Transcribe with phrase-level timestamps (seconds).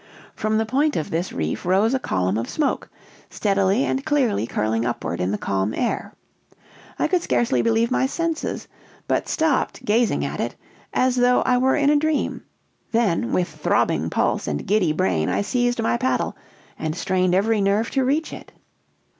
[0.35, 2.89] From the point of this reef rose a column of smoke,
[3.29, 6.15] steadily and clearly curling upward in the calm air.
[6.97, 8.67] I could scarcely believe my senses,
[9.07, 10.55] but stopped gazing at it,
[10.91, 12.41] as though I were in a dream;
[12.91, 16.35] then, with throbbing pulse and giddy brain, I seized my paddle,
[16.79, 18.51] and strained every nerve to reach it.